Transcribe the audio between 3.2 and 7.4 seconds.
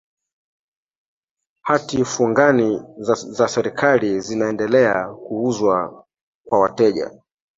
za serikali zinaendelea kuuzwa kwa wateja